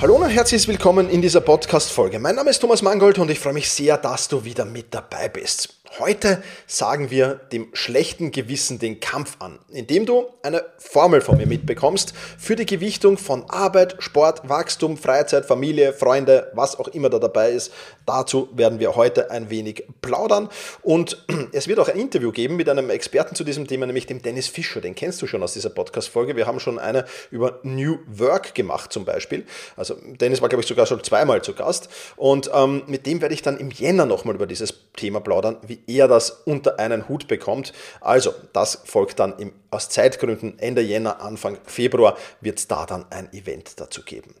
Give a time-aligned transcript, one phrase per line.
[0.00, 2.18] Hallo und herzlich willkommen in dieser Podcast-Folge.
[2.18, 5.28] Mein Name ist Thomas Mangold und ich freue mich sehr, dass du wieder mit dabei
[5.28, 5.79] bist.
[5.98, 11.48] Heute sagen wir dem schlechten Gewissen den Kampf an, indem du eine Formel von mir
[11.48, 17.18] mitbekommst für die Gewichtung von Arbeit, Sport, Wachstum, Freizeit, Familie, Freunde, was auch immer da
[17.18, 17.72] dabei ist.
[18.06, 20.48] Dazu werden wir heute ein wenig plaudern
[20.82, 24.22] und es wird auch ein Interview geben mit einem Experten zu diesem Thema, nämlich dem
[24.22, 24.80] Dennis Fischer.
[24.80, 26.36] Den kennst du schon aus dieser Podcast-Folge.
[26.36, 29.44] Wir haben schon eine über New Work gemacht zum Beispiel.
[29.76, 33.34] Also Dennis war, glaube ich, sogar schon zweimal zu Gast und ähm, mit dem werde
[33.34, 37.28] ich dann im Jänner nochmal über dieses Thema plaudern, wie er das unter einen Hut
[37.28, 37.72] bekommt.
[38.00, 43.06] Also, das folgt dann im, aus Zeitgründen Ende Jänner, Anfang Februar wird es da dann
[43.10, 44.34] ein Event dazu geben.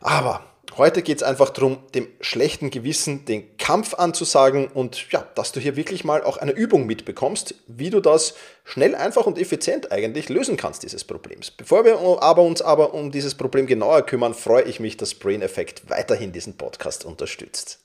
[0.00, 0.42] Aber
[0.78, 5.60] Heute geht es einfach darum, dem schlechten Gewissen den Kampf anzusagen und ja, dass du
[5.60, 10.30] hier wirklich mal auch eine Übung mitbekommst, wie du das schnell, einfach und effizient eigentlich
[10.30, 11.50] lösen kannst, dieses Problems.
[11.50, 15.42] Bevor wir aber uns aber um dieses Problem genauer kümmern, freue ich mich, dass Brain
[15.42, 17.80] Effect weiterhin diesen Podcast unterstützt.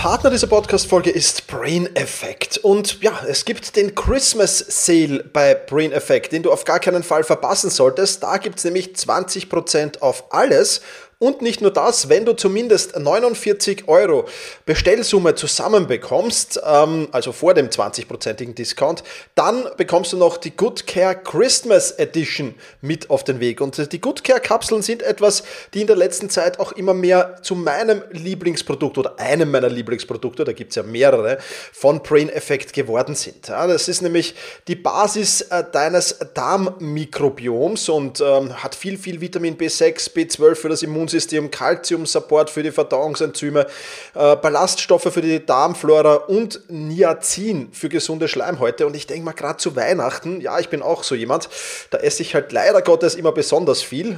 [0.00, 2.56] Partner dieser Podcast-Folge ist Brain Effect.
[2.56, 7.02] Und ja, es gibt den Christmas Sale bei Brain Effect, den du auf gar keinen
[7.02, 8.22] Fall verpassen solltest.
[8.22, 10.80] Da gibt es nämlich 20% auf alles
[11.22, 14.24] und nicht nur das, wenn du zumindest 49 Euro
[14.64, 19.04] Bestellsumme zusammenbekommst, ähm, also vor dem 20-prozentigen Discount,
[19.34, 23.60] dann bekommst du noch die Good Care Christmas Edition mit auf den Weg.
[23.60, 25.42] Und die Good Care Kapseln sind etwas,
[25.74, 30.44] die in der letzten Zeit auch immer mehr zu meinem Lieblingsprodukt oder einem meiner Lieblingsprodukte,
[30.44, 31.36] da gibt es ja mehrere,
[31.74, 33.48] von Brain Effect geworden sind.
[33.48, 34.34] Ja, das ist nämlich
[34.68, 40.82] die Basis äh, deines Darmmikrobioms und ähm, hat viel, viel Vitamin B6, B12 für das
[40.82, 43.66] Immunsystem Immunsystem, Calcium-Support für die Verdauungsenzyme,
[44.14, 48.86] äh, Ballaststoffe für die Darmflora und Niacin für gesunde Schleimhäute.
[48.86, 51.48] Und ich denke mal, gerade zu Weihnachten, ja, ich bin auch so jemand,
[51.90, 54.16] da esse ich halt leider Gottes immer besonders viel.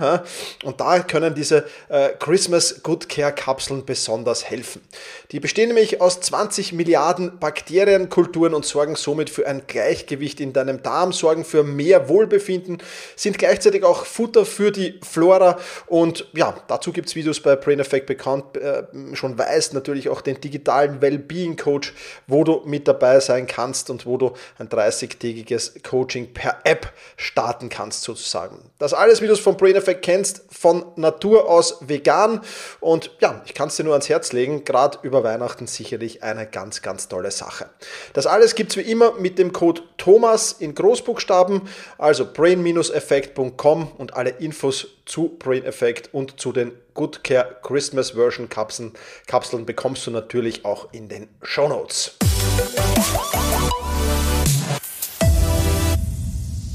[0.65, 4.83] Und da können diese äh, Christmas Good Care Kapseln besonders helfen.
[5.31, 10.83] Die bestehen nämlich aus 20 Milliarden Bakterienkulturen und sorgen somit für ein Gleichgewicht in deinem
[10.83, 12.79] Darm, sorgen für mehr Wohlbefinden,
[13.17, 17.55] sind gleichzeitig auch Futter für die Flora und ja, dazu Dazu gibt es Videos bei
[17.55, 18.83] Brain Effect bekannt, äh,
[19.13, 21.95] schon weißt, natürlich auch den digitalen Wellbeing Coach,
[22.27, 27.69] wo du mit dabei sein kannst und wo du ein 30-tägiges Coaching per App starten
[27.69, 28.59] kannst sozusagen.
[28.81, 32.41] Das alles, wie du es von Brain Effect kennst, von Natur aus vegan
[32.81, 36.49] und ja, ich kann es dir nur ans Herz legen, gerade über Weihnachten sicherlich eine
[36.49, 37.71] ganz, ganz tolle Sache.
[38.13, 41.63] Das alles gibt es wie immer mit dem Code Thomas in Großbuchstaben,
[41.97, 48.49] also brain-effekt.com und alle Infos zu Brain Effect und zu den Good Care Christmas Version
[48.49, 48.93] Kapseln,
[49.27, 52.17] Kapseln bekommst du natürlich auch in den Show Notes.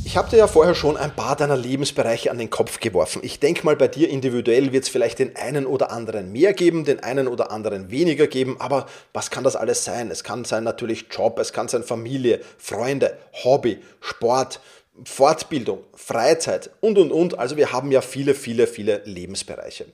[0.03, 3.21] Ich habe dir ja vorher schon ein paar deiner Lebensbereiche an den Kopf geworfen.
[3.23, 6.85] Ich denke mal, bei dir individuell wird es vielleicht den einen oder anderen mehr geben,
[6.85, 10.09] den einen oder anderen weniger geben, aber was kann das alles sein?
[10.09, 14.59] Es kann sein natürlich Job, es kann sein Familie, Freunde, Hobby, Sport,
[15.05, 17.39] Fortbildung, Freizeit und, und, und.
[17.39, 19.85] Also wir haben ja viele, viele, viele Lebensbereiche.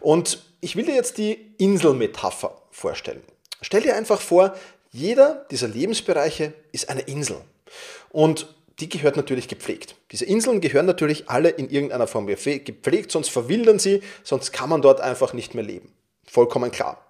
[0.00, 3.22] Und ich will dir jetzt die Inselmetapher vorstellen.
[3.60, 4.54] Stell dir einfach vor,
[4.92, 7.36] jeder dieser Lebensbereiche ist eine Insel.
[8.10, 8.46] Und
[8.80, 9.94] die gehört natürlich gepflegt.
[10.12, 14.82] Diese Inseln gehören natürlich alle in irgendeiner Form gepflegt, sonst verwildern sie, sonst kann man
[14.82, 15.92] dort einfach nicht mehr leben.
[16.24, 17.00] Vollkommen klar.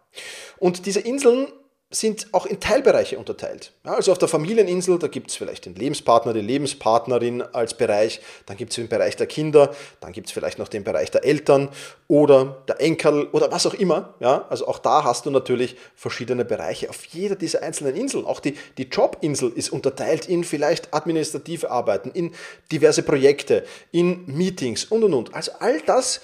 [0.58, 1.48] Und diese Inseln
[1.90, 3.72] sind auch in Teilbereiche unterteilt.
[3.84, 8.20] Ja, also auf der Familieninsel, da gibt es vielleicht den Lebenspartner, die Lebenspartnerin als Bereich,
[8.46, 11.24] dann gibt es den Bereich der Kinder, dann gibt es vielleicht noch den Bereich der
[11.24, 11.68] Eltern
[12.08, 14.14] oder der Enkel oder was auch immer.
[14.18, 18.24] Ja, also auch da hast du natürlich verschiedene Bereiche auf jeder dieser einzelnen Inseln.
[18.24, 22.34] Auch die, die Jobinsel ist unterteilt in vielleicht administrative Arbeiten, in
[22.72, 25.34] diverse Projekte, in Meetings und und und.
[25.34, 26.20] Also all das,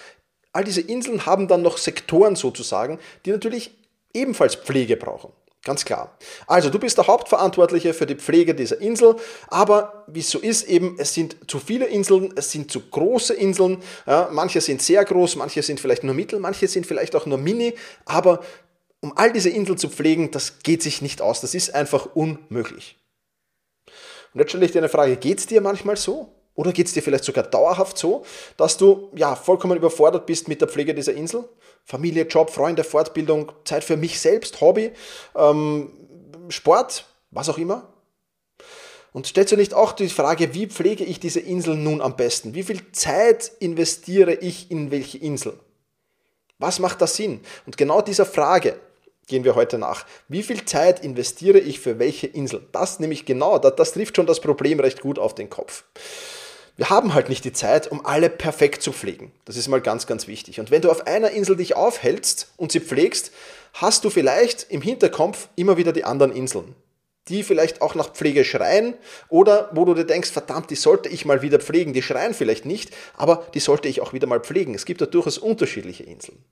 [0.53, 3.71] all diese Inseln haben dann noch Sektoren sozusagen, die natürlich
[4.13, 5.33] ebenfalls Pflege brauchen.
[5.65, 6.19] Ganz klar.
[6.49, 9.15] Also du bist der Hauptverantwortliche für die Pflege dieser Insel,
[9.47, 13.35] aber wie es so ist, eben, es sind zu viele Inseln, es sind zu große
[13.35, 17.27] Inseln, ja, manche sind sehr groß, manche sind vielleicht nur mittel, manche sind vielleicht auch
[17.27, 17.75] nur mini,
[18.07, 18.41] aber
[19.01, 22.99] um all diese Inseln zu pflegen, das geht sich nicht aus, das ist einfach unmöglich.
[24.35, 26.35] Und jetzt stelle ich dir eine Frage, geht es dir manchmal so?
[26.55, 28.25] Oder geht es dir vielleicht sogar dauerhaft so,
[28.57, 31.49] dass du ja vollkommen überfordert bist mit der Pflege dieser Insel?
[31.85, 34.93] Familie, Job, Freunde, Fortbildung, Zeit für mich selbst, Hobby,
[35.35, 35.91] ähm,
[36.49, 37.89] Sport, was auch immer.
[39.13, 42.55] Und stellst du nicht auch die Frage, wie pflege ich diese Insel nun am besten?
[42.55, 45.59] Wie viel Zeit investiere ich in welche Insel?
[46.59, 47.41] Was macht da Sinn?
[47.67, 48.79] Und genau dieser Frage
[49.27, 50.07] gehen wir heute nach.
[50.29, 52.67] Wie viel Zeit investiere ich für welche Insel?
[52.73, 55.85] Das nämlich genau, das, das trifft schon das Problem recht gut auf den Kopf.
[56.77, 59.31] Wir haben halt nicht die Zeit, um alle perfekt zu pflegen.
[59.45, 60.59] Das ist mal ganz, ganz wichtig.
[60.59, 63.31] Und wenn du auf einer Insel dich aufhältst und sie pflegst,
[63.75, 66.75] hast du vielleicht im Hinterkopf immer wieder die anderen Inseln
[67.29, 68.95] die vielleicht auch nach Pflege schreien
[69.29, 71.93] oder wo du dir denkst, verdammt, die sollte ich mal wieder pflegen.
[71.93, 74.75] Die schreien vielleicht nicht, aber die sollte ich auch wieder mal pflegen.
[74.75, 76.45] Es gibt da durchaus unterschiedliche Inseln.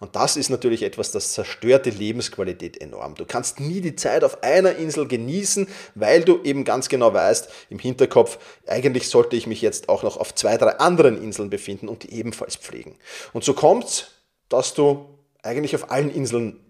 [0.00, 3.14] Und das ist natürlich etwas, das zerstört die Lebensqualität enorm.
[3.14, 7.48] Du kannst nie die Zeit auf einer Insel genießen, weil du eben ganz genau weißt,
[7.70, 11.88] im Hinterkopf, eigentlich sollte ich mich jetzt auch noch auf zwei, drei anderen Inseln befinden
[11.88, 12.96] und die ebenfalls pflegen.
[13.32, 14.08] Und so kommt's,
[14.50, 16.60] dass du eigentlich auf allen Inseln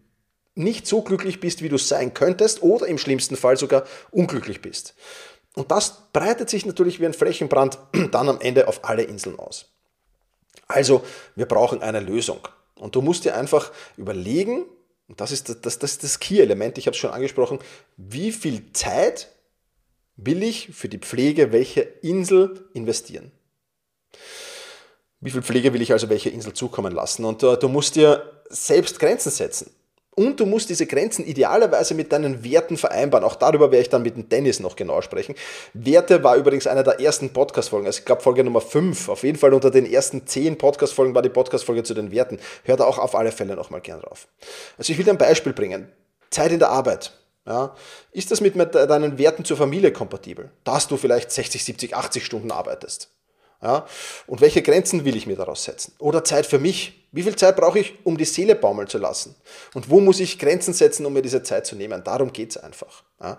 [0.58, 4.94] nicht so glücklich bist, wie du sein könntest oder im schlimmsten Fall sogar unglücklich bist.
[5.55, 7.78] Und das breitet sich natürlich wie ein Flächenbrand
[8.12, 9.66] dann am Ende auf alle Inseln aus.
[10.66, 11.02] Also,
[11.34, 12.46] wir brauchen eine Lösung.
[12.76, 14.66] Und du musst dir einfach überlegen,
[15.08, 17.58] und das ist das, das, das, Key-Element, ich habe es schon angesprochen,
[17.96, 19.28] wie viel Zeit
[20.16, 23.32] will ich für die Pflege welcher Insel investieren?
[25.20, 27.25] Wie viel Pflege will ich also welcher Insel zukommen lassen?
[27.25, 29.70] Und uh, du musst dir selbst Grenzen setzen.
[30.18, 33.24] Und du musst diese Grenzen idealerweise mit deinen Werten vereinbaren.
[33.24, 35.36] Auch darüber werde ich dann mit dem Dennis noch genau sprechen.
[35.74, 37.86] Werte war übrigens einer der ersten Podcast-Folgen.
[37.86, 39.10] Also ich glaube Folge Nummer 5.
[39.10, 42.40] Auf jeden Fall unter den ersten 10 Podcast-Folgen war die Podcast-Folge zu den Werten.
[42.64, 44.26] Hör da auch auf alle Fälle nochmal gern drauf.
[44.76, 45.86] Also ich will dir ein Beispiel bringen.
[46.30, 47.12] Zeit in der Arbeit.
[47.46, 47.76] Ja,
[48.10, 50.50] ist das mit deinen Werten zur Familie kompatibel?
[50.64, 53.12] Dass du vielleicht 60, 70, 80 Stunden arbeitest.
[53.62, 53.86] Ja,
[54.26, 55.94] und welche Grenzen will ich mir daraus setzen?
[56.00, 56.97] Oder Zeit für mich.
[57.10, 59.34] Wie viel Zeit brauche ich, um die Seele baumeln zu lassen?
[59.75, 62.02] Und wo muss ich Grenzen setzen, um mir diese Zeit zu nehmen?
[62.05, 63.02] Darum geht es einfach.
[63.20, 63.38] Ja.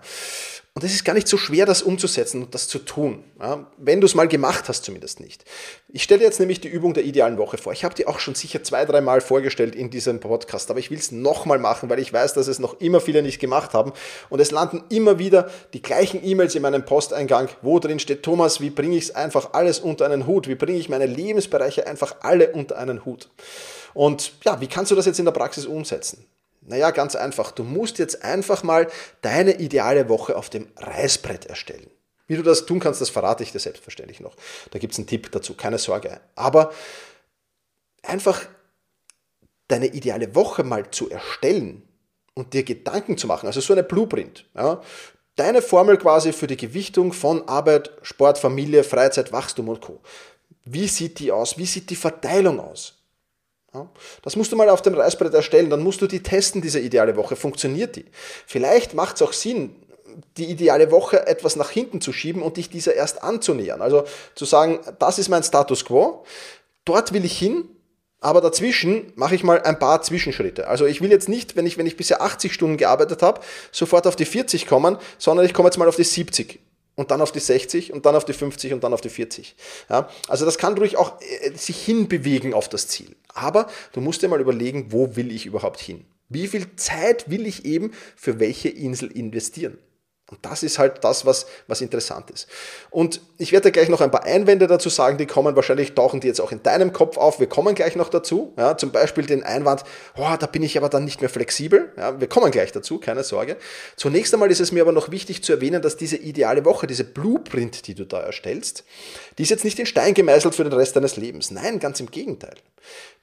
[0.74, 3.24] Und es ist gar nicht so schwer, das umzusetzen und das zu tun.
[3.40, 5.44] Ja, wenn du es mal gemacht hast, zumindest nicht.
[5.88, 7.72] Ich stelle jetzt nämlich die Übung der idealen Woche vor.
[7.72, 10.90] Ich habe die auch schon sicher zwei, drei Mal vorgestellt in diesem Podcast, aber ich
[10.90, 13.92] will es nochmal machen, weil ich weiß, dass es noch immer viele nicht gemacht haben.
[14.28, 18.60] Und es landen immer wieder die gleichen E-Mails in meinem Posteingang, wo drin steht, Thomas,
[18.60, 20.46] wie bringe ich es einfach alles unter einen Hut?
[20.46, 23.28] Wie bringe ich meine Lebensbereiche einfach alle unter einen Hut?
[23.92, 26.26] Und ja, wie kannst du das jetzt in der Praxis umsetzen?
[26.70, 27.50] Naja, ganz einfach.
[27.50, 28.86] Du musst jetzt einfach mal
[29.22, 31.90] deine ideale Woche auf dem Reißbrett erstellen.
[32.28, 34.36] Wie du das tun kannst, das verrate ich dir selbstverständlich noch.
[34.70, 36.20] Da gibt es einen Tipp dazu, keine Sorge.
[36.36, 36.72] Aber
[38.02, 38.46] einfach
[39.66, 41.82] deine ideale Woche mal zu erstellen
[42.34, 44.46] und dir Gedanken zu machen, also so eine Blueprint.
[44.54, 44.80] Ja,
[45.34, 50.00] deine Formel quasi für die Gewichtung von Arbeit, Sport, Familie, Freizeit, Wachstum und Co.
[50.64, 51.58] Wie sieht die aus?
[51.58, 52.99] Wie sieht die Verteilung aus?
[54.22, 57.16] Das musst du mal auf dem Reißbrett erstellen, dann musst du die testen, diese ideale
[57.16, 57.36] Woche.
[57.36, 58.04] Funktioniert die?
[58.46, 59.76] Vielleicht macht es auch Sinn,
[60.36, 63.80] die ideale Woche etwas nach hinten zu schieben und dich dieser erst anzunähern.
[63.80, 66.24] Also zu sagen, das ist mein Status quo,
[66.84, 67.68] dort will ich hin,
[68.20, 70.68] aber dazwischen mache ich mal ein paar Zwischenschritte.
[70.68, 73.40] Also ich will jetzt nicht, wenn ich, wenn ich bisher 80 Stunden gearbeitet habe,
[73.72, 76.60] sofort auf die 40 kommen, sondern ich komme jetzt mal auf die 70
[77.00, 79.56] und dann auf die 60 und dann auf die 50 und dann auf die 40.
[79.88, 83.16] Ja, also das kann ruhig auch äh, sich hinbewegen auf das Ziel.
[83.32, 86.04] Aber du musst dir mal überlegen, wo will ich überhaupt hin?
[86.28, 89.78] Wie viel Zeit will ich eben für welche Insel investieren?
[90.30, 92.46] Und das ist halt das, was, was interessant ist.
[92.90, 96.28] Und ich werde gleich noch ein paar Einwände dazu sagen, die kommen, wahrscheinlich tauchen die
[96.28, 97.40] jetzt auch in deinem Kopf auf.
[97.40, 98.52] Wir kommen gleich noch dazu.
[98.56, 99.82] Ja, zum Beispiel den Einwand,
[100.16, 101.92] oh, da bin ich aber dann nicht mehr flexibel.
[101.96, 103.56] Ja, wir kommen gleich dazu, keine Sorge.
[103.96, 107.04] Zunächst einmal ist es mir aber noch wichtig zu erwähnen, dass diese ideale Woche, diese
[107.04, 108.84] Blueprint, die du da erstellst,
[109.36, 111.50] die ist jetzt nicht in Stein gemeißelt für den Rest deines Lebens.
[111.50, 112.54] Nein, ganz im Gegenteil.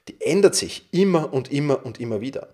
[0.08, 2.48] Die ändert sich immer und immer und immer wieder.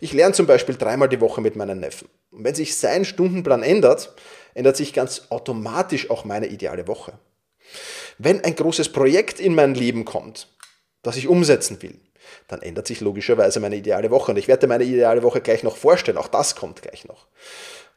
[0.00, 2.08] Ich lerne zum Beispiel dreimal die Woche mit meinen Neffen.
[2.30, 4.14] Und wenn sich sein Stundenplan ändert,
[4.54, 7.12] ändert sich ganz automatisch auch meine ideale Woche.
[8.18, 10.48] Wenn ein großes Projekt in mein Leben kommt,
[11.02, 11.98] das ich umsetzen will,
[12.48, 14.32] dann ändert sich logischerweise meine ideale Woche.
[14.32, 16.18] Und ich werde meine ideale Woche gleich noch vorstellen.
[16.18, 17.26] Auch das kommt gleich noch.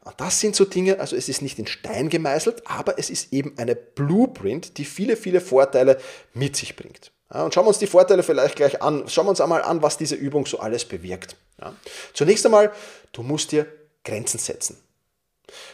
[0.04, 3.32] Und das sind so Dinge, also es ist nicht in Stein gemeißelt, aber es ist
[3.32, 5.98] eben eine Blueprint, die viele, viele Vorteile
[6.34, 7.12] mit sich bringt.
[7.30, 9.06] Und schauen wir uns die Vorteile vielleicht gleich an.
[9.08, 11.36] Schauen wir uns einmal an, was diese Übung so alles bewirkt.
[11.63, 11.74] Ja.
[12.13, 12.74] Zunächst einmal,
[13.13, 13.65] du musst dir
[14.03, 14.77] Grenzen setzen.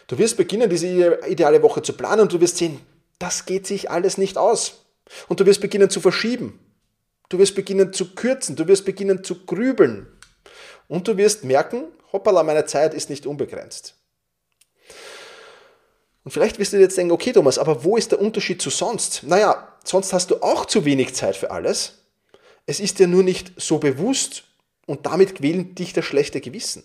[0.07, 2.79] Du wirst beginnen, diese ideale Woche zu planen und du wirst sehen,
[3.17, 4.85] das geht sich alles nicht aus.
[5.27, 6.59] Und du wirst beginnen zu verschieben.
[7.29, 8.55] Du wirst beginnen zu kürzen.
[8.55, 10.07] Du wirst beginnen zu grübeln.
[10.87, 13.95] Und du wirst merken, hoppala, meine Zeit ist nicht unbegrenzt.
[16.23, 19.23] Und vielleicht wirst du jetzt denken, okay Thomas, aber wo ist der Unterschied zu sonst?
[19.23, 22.03] Naja, sonst hast du auch zu wenig Zeit für alles.
[22.65, 24.43] Es ist dir nur nicht so bewusst
[24.89, 26.83] und damit quält dich das schlechte Gewissen.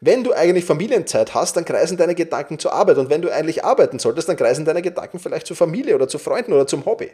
[0.00, 2.98] Wenn du eigentlich Familienzeit hast, dann kreisen deine Gedanken zur Arbeit.
[2.98, 6.18] Und wenn du eigentlich arbeiten solltest, dann kreisen deine Gedanken vielleicht zur Familie oder zu
[6.18, 7.10] Freunden oder zum Hobby.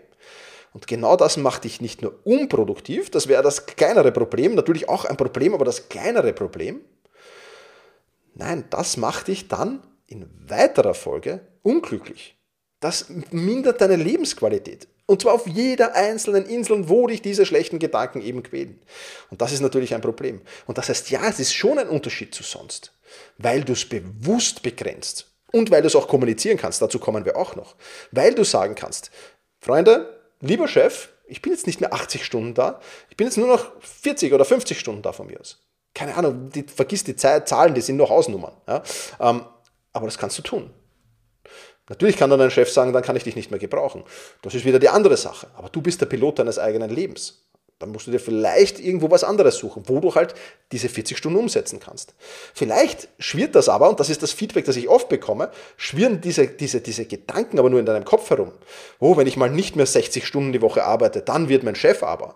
[0.72, 5.04] Und genau das macht dich nicht nur unproduktiv, das wäre das kleinere Problem, natürlich auch
[5.04, 6.80] ein Problem, aber das kleinere Problem.
[8.34, 12.38] Nein, das macht dich dann in weiterer Folge unglücklich.
[12.80, 14.88] Das mindert deine Lebensqualität.
[15.10, 18.78] Und zwar auf jeder einzelnen Insel, wo dich diese schlechten Gedanken eben quälen.
[19.30, 20.42] Und das ist natürlich ein Problem.
[20.66, 22.92] Und das heißt, ja, es ist schon ein Unterschied zu sonst,
[23.38, 26.82] weil du es bewusst begrenzt und weil du es auch kommunizieren kannst.
[26.82, 27.74] Dazu kommen wir auch noch.
[28.12, 29.10] Weil du sagen kannst,
[29.60, 33.48] Freunde, lieber Chef, ich bin jetzt nicht mehr 80 Stunden da, ich bin jetzt nur
[33.48, 35.58] noch 40 oder 50 Stunden da von mir aus.
[35.94, 38.52] Keine Ahnung, die, vergiss die Zeit, Zahlen, die sind nur Hausnummern.
[38.66, 38.82] Ja?
[39.20, 39.46] Ähm,
[39.94, 40.70] aber das kannst du tun.
[41.88, 44.04] Natürlich kann dann ein Chef sagen, dann kann ich dich nicht mehr gebrauchen.
[44.42, 45.48] Das ist wieder die andere Sache.
[45.56, 47.44] Aber du bist der Pilot deines eigenen Lebens.
[47.78, 50.34] Dann musst du dir vielleicht irgendwo was anderes suchen, wo du halt
[50.72, 52.14] diese 40 Stunden umsetzen kannst.
[52.52, 56.48] Vielleicht schwirrt das aber, und das ist das Feedback, das ich oft bekomme, schwirren diese,
[56.48, 58.50] diese, diese Gedanken aber nur in deinem Kopf herum.
[58.98, 62.02] Oh, wenn ich mal nicht mehr 60 Stunden die Woche arbeite, dann wird mein Chef
[62.02, 62.34] aber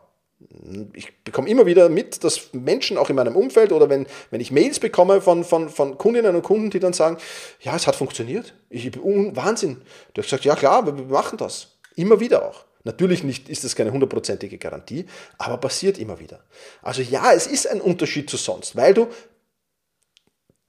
[0.94, 4.50] ich bekomme immer wieder mit, dass Menschen auch in meinem Umfeld oder wenn, wenn ich
[4.50, 7.16] Mails bekomme von, von, von Kundinnen und Kunden, die dann sagen,
[7.60, 8.54] ja, es hat funktioniert.
[8.72, 9.82] Ich Wahnsinn.
[10.14, 11.68] Du hast gesagt, ja klar, wir machen das.
[11.94, 12.64] Immer wieder auch.
[12.84, 15.06] Natürlich nicht, ist das keine hundertprozentige Garantie,
[15.38, 16.42] aber passiert immer wieder.
[16.80, 19.08] Also ja, es ist ein Unterschied zu sonst, weil du,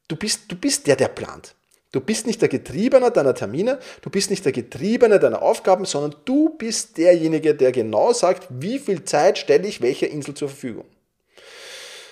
[0.10, 1.56] du bist, du bist der, der plant.
[1.92, 6.16] Du bist nicht der Getriebene deiner Termine, du bist nicht der Getriebene deiner Aufgaben, sondern
[6.26, 10.86] du bist derjenige, der genau sagt, wie viel Zeit stelle ich welcher Insel zur Verfügung.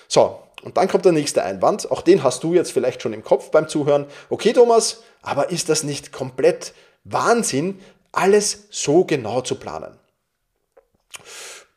[0.08, 3.24] So, und dann kommt der nächste Einwand, auch den hast du jetzt vielleicht schon im
[3.24, 4.06] Kopf beim Zuhören.
[4.30, 6.72] Okay, Thomas, aber ist das nicht komplett
[7.04, 7.80] Wahnsinn,
[8.12, 9.98] alles so genau zu planen?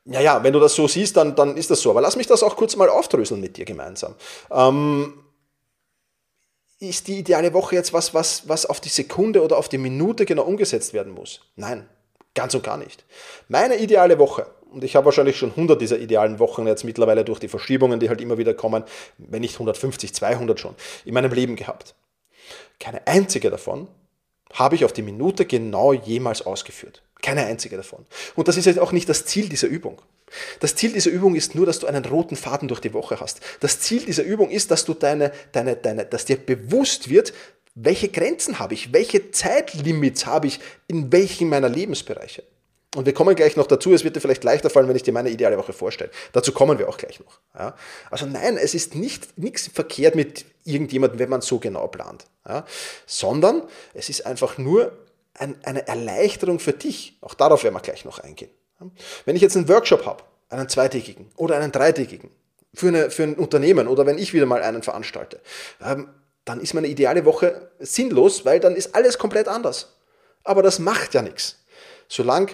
[0.06, 1.90] Ja, ja, wenn du das so siehst, dann, dann ist das so.
[1.90, 4.14] Aber lass mich das auch kurz mal aufdröseln mit dir gemeinsam.
[4.52, 5.26] Ähm,
[6.80, 10.26] ist die ideale Woche jetzt was, was, was auf die Sekunde oder auf die Minute
[10.26, 11.42] genau umgesetzt werden muss?
[11.56, 11.90] Nein,
[12.36, 13.04] ganz und gar nicht.
[13.48, 17.40] Meine ideale Woche, und ich habe wahrscheinlich schon 100 dieser idealen Wochen jetzt mittlerweile durch
[17.40, 18.84] die Verschiebungen, die halt immer wieder kommen,
[19.18, 20.76] wenn nicht 150, 200 schon,
[21.06, 21.96] in meinem Leben gehabt.
[22.80, 23.88] Keine einzige davon
[24.54, 27.02] habe ich auf die Minute genau jemals ausgeführt.
[27.22, 28.06] Keine einzige davon.
[28.36, 30.02] Und das ist jetzt auch nicht das Ziel dieser Übung.
[30.60, 33.42] Das Ziel dieser Übung ist nur, dass du einen roten Faden durch die Woche hast.
[33.62, 37.34] Das Ziel dieser Übung ist, dass du deine, deine, deine, dass dir bewusst wird,
[37.76, 42.44] welche Grenzen habe ich, welche Zeitlimits habe ich in welchen meiner Lebensbereiche.
[42.96, 45.12] Und wir kommen gleich noch dazu, es wird dir vielleicht leichter fallen, wenn ich dir
[45.12, 46.10] meine ideale Woche vorstelle.
[46.32, 47.40] Dazu kommen wir auch gleich noch.
[47.54, 47.76] Ja?
[48.10, 52.26] Also nein, es ist nicht nichts verkehrt mit irgendjemandem, wenn man so genau plant.
[52.48, 52.66] Ja?
[53.06, 53.64] Sondern
[53.94, 54.98] es ist einfach nur
[55.34, 57.18] ein, eine Erleichterung für dich.
[57.20, 58.52] Auch darauf werden wir gleich noch eingehen.
[59.26, 62.30] Wenn ich jetzt einen Workshop habe, einen zweitägigen oder einen dreitägigen,
[62.74, 65.42] für, eine, für ein Unternehmen oder wenn ich wieder mal einen veranstalte,
[65.84, 66.10] ähm,
[66.46, 69.96] dann ist meine ideale Woche sinnlos, weil dann ist alles komplett anders.
[70.44, 71.66] Aber das macht ja nichts.
[72.08, 72.52] Solange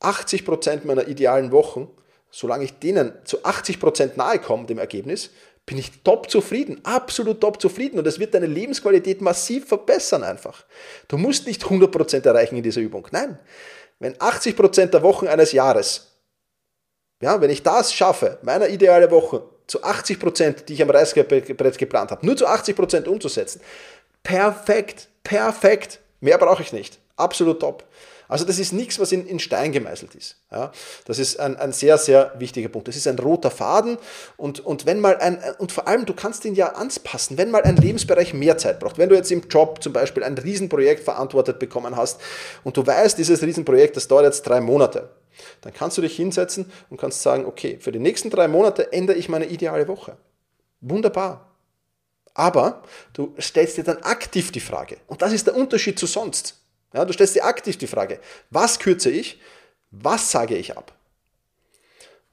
[0.00, 1.90] 80% meiner idealen Wochen,
[2.30, 5.30] solange ich denen zu 80% nahe komme, dem Ergebnis,
[5.66, 10.64] bin ich top zufrieden, absolut top zufrieden und es wird deine Lebensqualität massiv verbessern einfach.
[11.08, 13.06] Du musst nicht 100% erreichen in dieser Übung.
[13.12, 13.38] Nein,
[13.98, 16.08] wenn 80% der Wochen eines Jahres,
[17.20, 22.10] ja, wenn ich das schaffe, meiner ideale Woche zu 80%, die ich am Reißbrett geplant
[22.10, 23.62] habe, nur zu 80% umzusetzen,
[24.22, 27.84] perfekt, perfekt, mehr brauche ich nicht, absolut top.
[28.28, 30.36] Also das ist nichts, was in, in Stein gemeißelt ist.
[30.50, 30.72] Ja,
[31.06, 32.88] das ist ein, ein sehr, sehr wichtiger Punkt.
[32.88, 33.96] Das ist ein roter Faden
[34.36, 37.62] und, und wenn mal ein, und vor allem, du kannst ihn ja anpassen, wenn mal
[37.62, 38.98] ein Lebensbereich mehr Zeit braucht.
[38.98, 42.20] Wenn du jetzt im Job zum Beispiel ein Riesenprojekt verantwortet bekommen hast
[42.62, 45.08] und du weißt, dieses Riesenprojekt, das dauert jetzt drei Monate,
[45.60, 49.16] dann kannst du dich hinsetzen und kannst sagen, okay, für die nächsten drei Monate ändere
[49.16, 50.16] ich meine ideale Woche.
[50.80, 51.52] Wunderbar.
[52.34, 54.96] Aber du stellst dir dann aktiv die Frage.
[55.06, 56.58] Und das ist der Unterschied zu sonst.
[56.94, 58.20] Ja, du stellst dir aktiv die Frage,
[58.50, 59.40] was kürze ich,
[59.90, 60.92] was sage ich ab,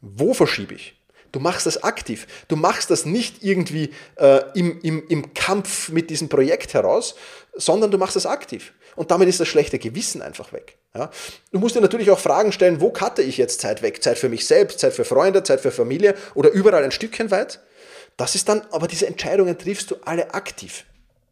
[0.01, 0.95] wo verschiebe ich.
[1.31, 2.25] Du machst das aktiv.
[2.47, 7.15] Du machst das nicht irgendwie äh, im, im, im Kampf mit diesem Projekt heraus,
[7.53, 8.73] sondern du machst das aktiv.
[8.95, 10.78] Und damit ist das schlechte Gewissen einfach weg.
[10.95, 11.11] Ja?
[11.51, 14.01] Du musst dir natürlich auch Fragen stellen, wo cutte ich jetzt Zeit weg?
[14.03, 17.59] Zeit für mich selbst, Zeit für Freunde, Zeit für Familie oder überall ein Stückchen weit?
[18.17, 20.85] Das ist dann, aber diese Entscheidungen triffst du alle aktiv.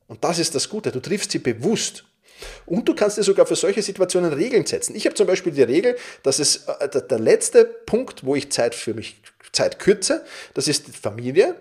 [0.08, 0.92] Und das ist das Gute.
[0.92, 2.06] Du triffst sie bewusst.
[2.66, 4.96] Und du kannst dir sogar für solche Situationen Regeln setzen.
[4.96, 8.76] Ich habe zum Beispiel die Regel, dass es äh, der letzte Punkt, wo ich Zeit
[8.76, 9.22] für mich
[9.52, 10.24] Zeit kürze,
[10.54, 11.56] das ist Familie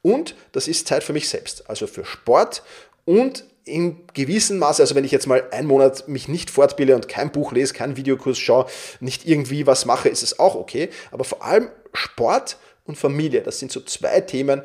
[0.00, 2.62] und das ist Zeit für mich selbst, also für Sport
[3.04, 7.08] und in gewissem Maße, also wenn ich jetzt mal einen Monat mich nicht fortbilde und
[7.08, 8.66] kein Buch lese, keinen Videokurs schaue,
[9.00, 10.88] nicht irgendwie was mache, ist es auch okay.
[11.10, 14.62] Aber vor allem Sport und Familie, das sind so zwei Themen,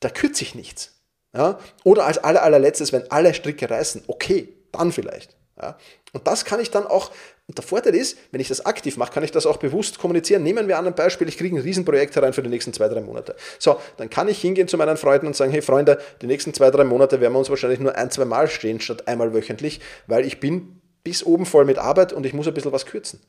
[0.00, 0.92] da kürze ich nichts.
[1.34, 1.58] Ja?
[1.84, 5.36] Oder als aller, allerletztes, wenn alle Stricke reißen, okay, dann vielleicht.
[5.60, 5.76] Ja?
[6.12, 7.10] Und das kann ich dann auch,
[7.46, 10.42] und der Vorteil ist, wenn ich das aktiv mache, kann ich das auch bewusst kommunizieren.
[10.42, 13.00] Nehmen wir an ein Beispiel, ich kriege ein Riesenprojekt herein für die nächsten zwei, drei
[13.00, 13.36] Monate.
[13.58, 16.70] So, dann kann ich hingehen zu meinen Freunden und sagen, hey Freunde, die nächsten zwei,
[16.70, 20.24] drei Monate werden wir uns wahrscheinlich nur ein, zwei Mal stehen, statt einmal wöchentlich, weil
[20.24, 23.20] ich bin bis oben voll mit Arbeit und ich muss ein bisschen was kürzen.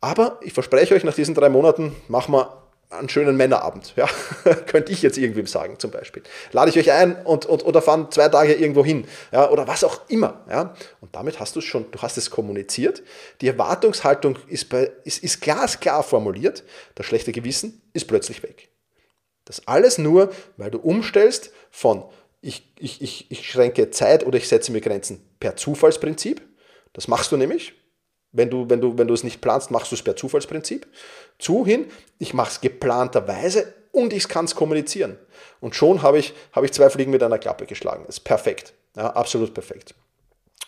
[0.00, 2.59] Aber ich verspreche euch, nach diesen drei Monaten machen wir
[2.90, 3.94] einen schönen Männerabend.
[3.96, 4.08] Ja?
[4.66, 6.22] Könnte ich jetzt irgendwem sagen, zum Beispiel.
[6.52, 9.06] Lade ich euch ein und, und, oder fahren zwei Tage irgendwo hin.
[9.32, 9.50] Ja?
[9.50, 10.44] Oder was auch immer.
[10.48, 10.74] Ja?
[11.00, 13.02] Und damit hast du es schon, du hast es kommuniziert.
[13.40, 16.64] Die Erwartungshaltung ist, bei, ist, ist glasklar formuliert.
[16.96, 18.68] Das schlechte Gewissen ist plötzlich weg.
[19.44, 22.04] Das alles nur, weil du umstellst von
[22.42, 26.40] ich, ich, ich, ich schränke Zeit oder ich setze mir Grenzen per Zufallsprinzip.
[26.92, 27.74] Das machst du nämlich.
[28.32, 30.86] Wenn du, wenn, du, wenn du es nicht planst, machst du es per Zufallsprinzip.
[31.38, 31.86] Zu hin,
[32.18, 35.18] ich mache es geplanterweise und ich kann es kommunizieren.
[35.60, 38.04] Und schon habe ich, habe ich zwei Fliegen mit einer Klappe geschlagen.
[38.06, 38.72] Das ist perfekt.
[38.96, 39.94] Ja, absolut perfekt.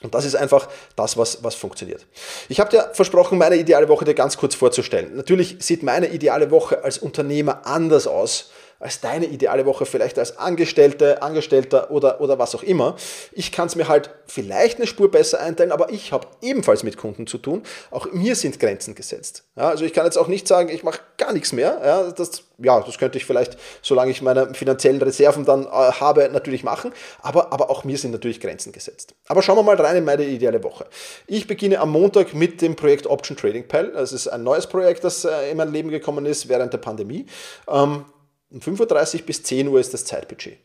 [0.03, 2.07] Und das ist einfach das, was, was funktioniert.
[2.49, 5.15] Ich habe dir versprochen, meine ideale Woche dir ganz kurz vorzustellen.
[5.15, 8.51] Natürlich sieht meine ideale Woche als Unternehmer anders aus
[8.83, 12.97] als deine ideale Woche, vielleicht als Angestellte, Angestellter oder, oder was auch immer.
[13.31, 16.97] Ich kann es mir halt vielleicht eine Spur besser einteilen, aber ich habe ebenfalls mit
[16.97, 17.63] Kunden zu tun.
[17.93, 19.45] Auch mir sind Grenzen gesetzt.
[19.57, 21.81] Ja, also ich kann jetzt auch nicht sagen, ich mache gar nichts mehr.
[21.85, 26.29] Ja, das, ja, das könnte ich vielleicht, solange ich meine finanziellen Reserven dann äh, habe,
[26.33, 26.93] natürlich machen.
[27.21, 29.15] Aber, aber auch mir sind natürlich Grenzen gesetzt.
[29.29, 30.87] Aber schauen wir mal rein in meine ideale Woche.
[31.29, 33.93] Ich beginne am Montag mit dem Projekt Option Trading Pal.
[33.93, 37.27] Das ist ein neues Projekt, das äh, in mein Leben gekommen ist während der Pandemie.
[37.69, 38.07] Ähm,
[38.53, 40.59] um 35 bis 10 Uhr ist das Zeitbudget.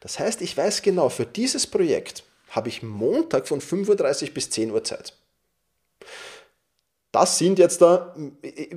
[0.00, 4.70] Das heißt, ich weiß genau, für dieses Projekt habe ich Montag von 35 bis 10
[4.70, 5.14] Uhr Zeit.
[7.14, 8.12] Das sind jetzt da,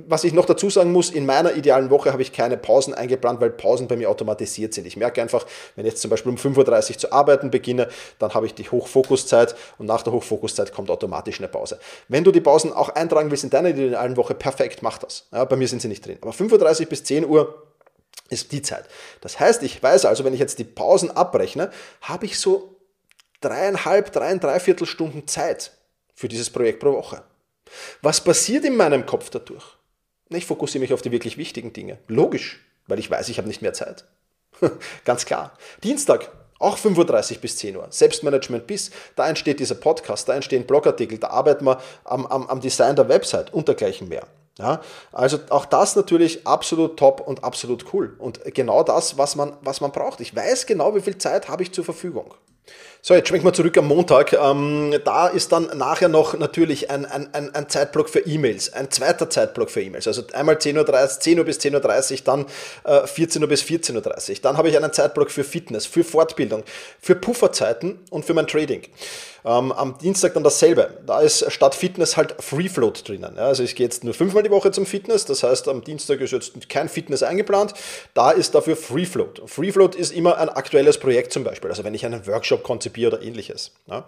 [0.06, 3.40] was ich noch dazu sagen muss, in meiner idealen Woche habe ich keine Pausen eingeplant,
[3.40, 4.86] weil Pausen bei mir automatisiert sind.
[4.86, 5.44] Ich merke einfach,
[5.74, 7.88] wenn ich jetzt zum Beispiel um 35 Uhr zu arbeiten beginne,
[8.20, 11.80] dann habe ich die Hochfokuszeit und nach der Hochfokuszeit kommt automatisch eine Pause.
[12.06, 15.26] Wenn du die Pausen auch eintragen willst in deiner idealen Woche, perfekt, mach das.
[15.32, 16.18] Ja, bei mir sind sie nicht drin.
[16.20, 17.67] Aber 35 bis 10 Uhr
[18.28, 18.86] ist die Zeit.
[19.20, 21.70] Das heißt, ich weiß also, wenn ich jetzt die Pausen abrechne,
[22.02, 22.76] habe ich so
[23.40, 25.72] dreieinhalb, dreieinhalb Stunden Zeit
[26.14, 27.22] für dieses Projekt pro Woche.
[28.02, 29.64] Was passiert in meinem Kopf dadurch?
[30.30, 31.98] Ich fokussiere mich auf die wirklich wichtigen Dinge.
[32.06, 34.04] Logisch, weil ich weiß, ich habe nicht mehr Zeit.
[35.04, 35.56] Ganz klar.
[35.82, 37.86] Dienstag, auch 35 bis 10 Uhr.
[37.90, 42.60] Selbstmanagement bis, da entsteht dieser Podcast, da entstehen Blogartikel, da arbeiten wir am, am, am
[42.60, 44.26] Design der Website und dergleichen mehr.
[44.58, 44.80] Ja,
[45.12, 48.16] also auch das natürlich absolut top und absolut cool.
[48.18, 50.20] Und genau das, was man, was man braucht.
[50.20, 52.34] Ich weiß genau, wie viel Zeit habe ich zur Verfügung.
[53.00, 54.32] So, jetzt schwenken wir zurück am Montag.
[54.32, 59.30] Ähm, da ist dann nachher noch natürlich ein, ein, ein Zeitblock für E-Mails, ein zweiter
[59.30, 60.08] Zeitblock für E-Mails.
[60.08, 62.46] Also einmal 10.30 Uhr, 10 Uhr bis 10.30 Uhr, dann
[62.84, 64.36] äh, 14 Uhr bis 14.30 Uhr.
[64.42, 66.64] Dann habe ich einen Zeitblock für Fitness, für Fortbildung,
[67.00, 68.82] für Pufferzeiten und für mein Trading.
[69.48, 70.90] Ähm, am Dienstag dann dasselbe.
[71.06, 73.32] Da ist statt Fitness halt Free Float drinnen.
[73.36, 76.20] Ja, also ich gehe jetzt nur fünfmal die Woche zum Fitness, das heißt am Dienstag
[76.20, 77.72] ist jetzt kein Fitness eingeplant.
[78.12, 79.40] Da ist dafür Free Float.
[79.46, 83.16] Free Float ist immer ein aktuelles Projekt zum Beispiel, also wenn ich einen Workshop konzipiere
[83.16, 83.72] oder ähnliches.
[83.86, 84.04] Ja.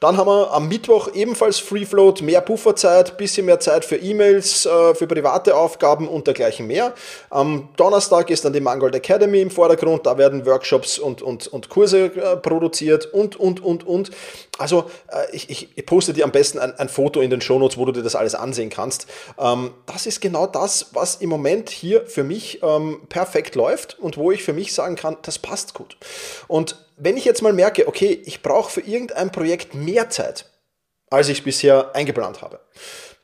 [0.00, 4.64] Dann haben wir am Mittwoch ebenfalls Free Float, mehr Pufferzeit, bisschen mehr Zeit für E-Mails,
[4.64, 6.94] äh, für private Aufgaben und dergleichen mehr.
[7.28, 11.68] Am Donnerstag ist dann die Mangold Academy im Vordergrund, da werden Workshops und, und, und
[11.68, 14.10] Kurse äh, produziert und, und, und, und.
[14.56, 17.84] Also äh, ich, ich, poste dir am besten ein, ein, Foto in den Shownotes, wo
[17.84, 19.06] du dir das alles ansehen kannst.
[19.38, 24.16] Ähm, das ist genau das, was im Moment hier für mich ähm, perfekt läuft und
[24.16, 25.96] wo ich für mich sagen kann, das passt gut.
[26.48, 30.46] Und wenn ich jetzt mal merke, okay, ich brauche für irgendein Projekt mehr Zeit,
[31.10, 32.60] als ich bisher eingeplant habe,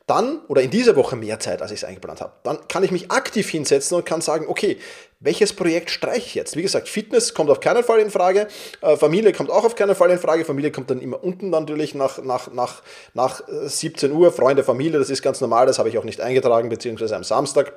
[0.07, 2.91] dann oder in dieser Woche mehr Zeit, als ich es eingeplant habe, dann kann ich
[2.91, 4.77] mich aktiv hinsetzen und kann sagen, okay,
[5.19, 6.55] welches Projekt streiche ich jetzt?
[6.55, 8.47] Wie gesagt, Fitness kommt auf keinen Fall in Frage,
[8.81, 11.93] äh, Familie kommt auch auf keinen Fall in Frage, Familie kommt dann immer unten natürlich
[11.93, 12.81] nach, nach, nach,
[13.13, 16.21] nach 17 äh, Uhr, Freunde, Familie, das ist ganz normal, das habe ich auch nicht
[16.21, 17.73] eingetragen, beziehungsweise am Samstag.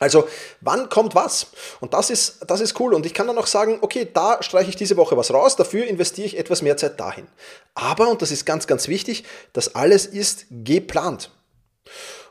[0.00, 0.28] Also,
[0.60, 1.48] wann kommt was?
[1.80, 2.94] Und das ist, das ist cool.
[2.94, 5.86] Und ich kann dann auch sagen, okay, da streiche ich diese Woche was raus, dafür
[5.86, 7.26] investiere ich etwas mehr Zeit dahin.
[7.74, 11.32] Aber, und das ist ganz, ganz wichtig, das alles ist geplant.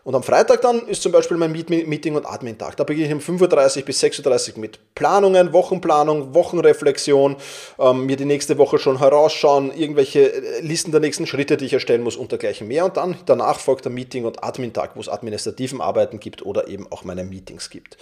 [0.08, 2.78] Und am Freitag dann ist zum Beispiel mein Meeting- und Admin-Tag.
[2.78, 7.36] Da beginne ich um 35 bis 36 mit Planungen, Wochenplanung, Wochenreflexion,
[7.78, 11.74] ähm, mir die nächste Woche schon herausschauen, irgendwelche äh, Listen der nächsten Schritte, die ich
[11.74, 12.86] erstellen muss und dergleichen mehr.
[12.86, 16.90] Und dann danach folgt der Meeting- und Admin-Tag, wo es administrativen Arbeiten gibt oder eben
[16.90, 17.98] auch meine Meetings gibt.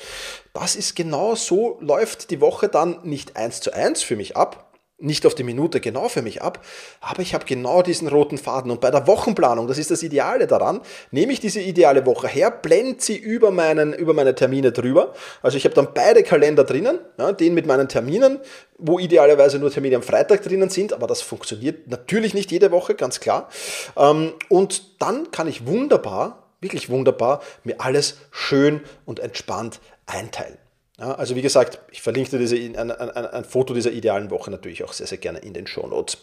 [0.54, 4.65] Das ist genau so, läuft die Woche dann nicht eins zu eins für mich ab,
[4.98, 6.66] nicht auf die Minute genau für mich ab,
[7.02, 8.72] aber ich habe genau diesen roten Faden.
[8.72, 10.82] Und bei der Wochenplanung, das ist das Ideale daran,
[11.12, 15.14] nehme ich diese ideale Woche her, blende sie über, meinen, über meine Termine drüber.
[15.42, 18.40] Also ich habe dann beide Kalender drinnen, ja, den mit meinen Terminen,
[18.78, 22.96] wo idealerweise nur Termine am Freitag drinnen sind, aber das funktioniert natürlich nicht jede Woche,
[22.96, 23.50] ganz klar.
[23.98, 30.58] Ähm, und dann kann ich wunderbar, wirklich wunderbar, mir alles schön und entspannt einteilen.
[30.98, 34.50] Ja, also wie gesagt, ich verlinke dir diese, ein, ein, ein, Foto dieser idealen Woche
[34.50, 36.18] natürlich auch sehr, sehr gerne in den Show Notes.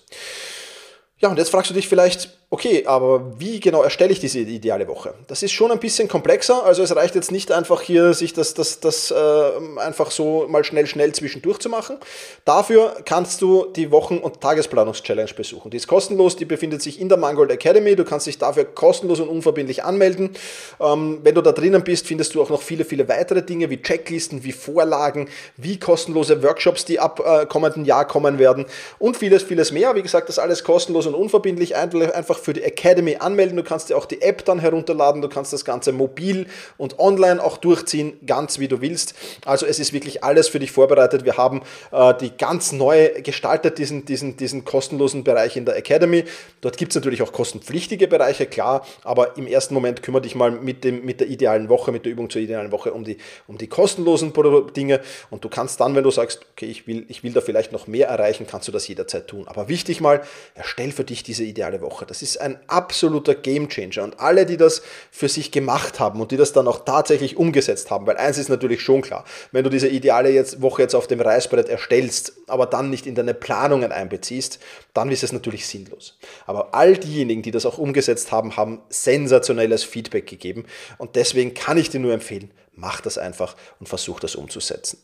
[1.18, 4.86] Ja, und jetzt fragst du dich vielleicht, okay, aber wie genau erstelle ich diese ideale
[4.86, 5.14] Woche?
[5.26, 6.62] Das ist schon ein bisschen komplexer.
[6.64, 10.62] Also es reicht jetzt nicht einfach hier, sich das, das, das äh, einfach so mal
[10.62, 11.96] schnell, schnell zwischendurch zu machen.
[12.44, 15.70] Dafür kannst du die Wochen- und Tagesplanungs-Challenge besuchen.
[15.70, 17.96] Die ist kostenlos, die befindet sich in der Mangold Academy.
[17.96, 20.36] Du kannst dich dafür kostenlos und unverbindlich anmelden.
[20.78, 23.80] Ähm, wenn du da drinnen bist, findest du auch noch viele, viele weitere Dinge wie
[23.80, 28.66] Checklisten, wie Vorlagen, wie kostenlose Workshops, die ab äh, kommenden Jahr kommen werden
[28.98, 29.94] und vieles, vieles mehr.
[29.94, 33.56] Wie gesagt, das alles kostenlos und unverbindlich einfach für die Academy anmelden.
[33.56, 35.22] Du kannst dir auch die App dann herunterladen.
[35.22, 39.14] Du kannst das Ganze mobil und online auch durchziehen, ganz wie du willst.
[39.44, 41.24] Also es ist wirklich alles für dich vorbereitet.
[41.24, 46.24] Wir haben äh, die ganz neu gestaltet, diesen, diesen, diesen kostenlosen Bereich in der Academy.
[46.60, 50.50] Dort gibt es natürlich auch kostenpflichtige Bereiche, klar, aber im ersten Moment kümmere dich mal
[50.50, 53.58] mit, dem, mit der idealen Woche, mit der Übung zur idealen Woche um die, um
[53.58, 54.32] die kostenlosen
[54.74, 55.00] Dinge
[55.30, 57.86] und du kannst dann, wenn du sagst, okay, ich will, ich will da vielleicht noch
[57.86, 59.46] mehr erreichen, kannst du das jederzeit tun.
[59.46, 60.22] Aber wichtig mal,
[60.54, 62.06] erstell für dich diese ideale Woche.
[62.06, 66.36] Das ist ein absoluter Gamechanger und alle, die das für sich gemacht haben und die
[66.36, 69.88] das dann auch tatsächlich umgesetzt haben, weil eins ist natürlich schon klar, wenn du diese
[69.88, 74.58] ideale jetzt, Woche jetzt auf dem Reißbrett erstellst, aber dann nicht in deine Planungen einbeziehst,
[74.94, 76.18] dann ist es natürlich sinnlos.
[76.46, 80.64] Aber all diejenigen, die das auch umgesetzt haben, haben sensationelles Feedback gegeben
[80.98, 84.98] und deswegen kann ich dir nur empfehlen, mach das einfach und versuch das umzusetzen.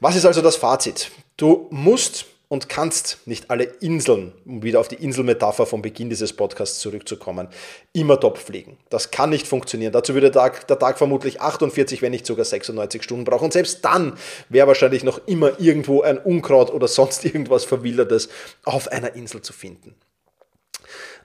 [0.00, 1.10] Was ist also das Fazit?
[1.36, 6.32] Du musst und kannst nicht alle Inseln, um wieder auf die Inselmetapher vom Beginn dieses
[6.32, 7.48] Podcasts zurückzukommen,
[7.92, 8.78] immer top fliegen.
[8.90, 9.92] Das kann nicht funktionieren.
[9.92, 13.46] Dazu würde der Tag, der Tag vermutlich 48, wenn nicht sogar 96 Stunden brauchen.
[13.46, 14.16] Und selbst dann
[14.50, 18.28] wäre wahrscheinlich noch immer irgendwo ein Unkraut oder sonst irgendwas Verwildertes
[18.62, 19.96] auf einer Insel zu finden.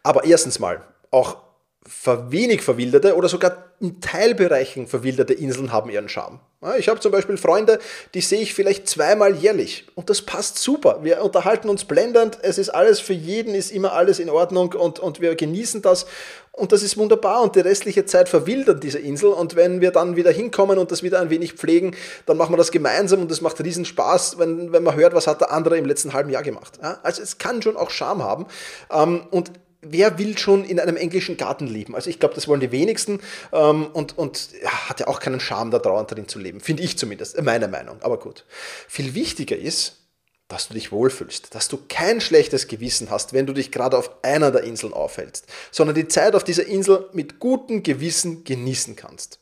[0.01, 1.37] Aber erstens mal, auch
[2.29, 6.39] wenig verwilderte oder sogar in Teilbereichen verwilderte Inseln haben ihren Charme.
[6.77, 7.79] Ich habe zum Beispiel Freunde,
[8.13, 9.87] die sehe ich vielleicht zweimal jährlich.
[9.95, 10.99] Und das passt super.
[11.03, 14.99] Wir unterhalten uns blendend, es ist alles für jeden, ist immer alles in Ordnung und,
[14.99, 16.05] und wir genießen das.
[16.51, 17.41] Und das ist wunderbar.
[17.41, 19.29] Und die restliche Zeit verwildert diese Insel.
[19.29, 22.57] Und wenn wir dann wieder hinkommen und das wieder ein wenig pflegen, dann machen wir
[22.57, 23.21] das gemeinsam.
[23.21, 26.11] Und es macht riesen Spaß, wenn, wenn man hört, was hat der andere im letzten
[26.11, 26.77] halben Jahr gemacht.
[27.03, 28.47] Also es kann schon auch Charme haben.
[28.91, 31.95] Ähm, und wer will schon in einem englischen Garten leben?
[31.95, 33.19] Also ich glaube, das wollen die wenigsten
[33.53, 36.59] ähm, und, und ja, hat ja auch keinen Charme, da dauernd drin zu leben.
[36.59, 38.01] Finde ich zumindest, äh, meine Meinung.
[38.01, 38.45] Aber gut.
[38.87, 39.97] Viel wichtiger ist,
[40.47, 44.11] dass du dich wohlfühlst, dass du kein schlechtes Gewissen hast, wenn du dich gerade auf
[44.23, 49.39] einer der Inseln aufhältst, sondern die Zeit auf dieser Insel mit gutem Gewissen genießen kannst.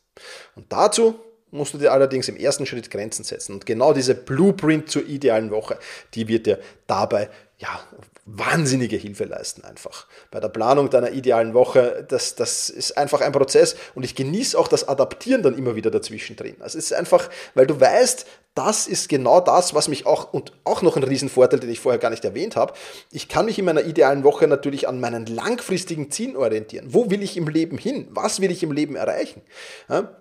[0.56, 1.16] Und dazu
[1.50, 3.54] musst du dir allerdings im ersten Schritt Grenzen setzen.
[3.54, 5.80] Und genau diese Blueprint zur idealen Woche,
[6.14, 7.80] die wird dir dabei ja,
[8.28, 10.06] wahnsinnige Hilfe leisten einfach.
[10.32, 14.58] Bei der Planung deiner idealen Woche, das, das ist einfach ein Prozess und ich genieße
[14.60, 16.58] auch das Adaptieren dann immer wieder dazwischen drin.
[16.60, 18.26] Also es ist einfach, weil du weißt,
[18.58, 22.00] das ist genau das, was mich auch, und auch noch ein Riesenvorteil, den ich vorher
[22.00, 22.74] gar nicht erwähnt habe,
[23.12, 26.88] ich kann mich in meiner idealen Woche natürlich an meinen langfristigen Zielen orientieren.
[26.90, 28.08] Wo will ich im Leben hin?
[28.10, 29.44] Was will ich im Leben erreichen?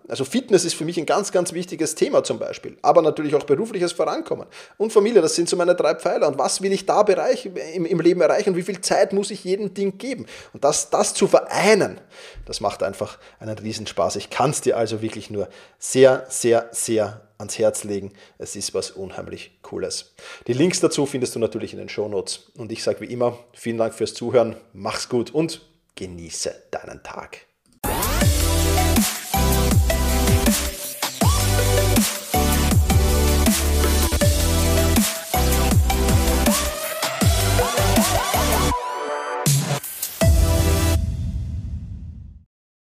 [0.06, 3.44] Also Fitness ist für mich ein ganz, ganz wichtiges Thema zum Beispiel, aber natürlich auch
[3.44, 4.46] berufliches Vorankommen.
[4.76, 6.28] Und Familie, das sind so meine drei Pfeiler.
[6.28, 8.50] Und was will ich da bereich, im, im Leben erreichen?
[8.50, 10.26] Und wie viel Zeit muss ich jedem Ding geben?
[10.52, 12.00] Und das, das zu vereinen,
[12.44, 14.16] das macht einfach einen Riesenspaß.
[14.16, 18.12] Ich kann es dir also wirklich nur sehr, sehr, sehr ans Herz legen.
[18.38, 20.14] Es ist was unheimlich Cooles.
[20.46, 22.50] Die Links dazu findest du natürlich in den Show Notes.
[22.56, 25.60] Und ich sage wie immer, vielen Dank fürs Zuhören, mach's gut und
[25.94, 27.46] genieße deinen Tag.